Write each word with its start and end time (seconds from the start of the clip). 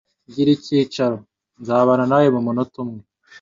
Gira 0.33 0.49
icyicaro. 0.53 1.17
Nzabana 1.61 2.03
nawe 2.09 2.27
mumunota 2.35 2.75
umwe. 2.83 3.01